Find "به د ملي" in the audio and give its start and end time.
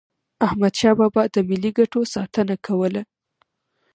1.27-1.71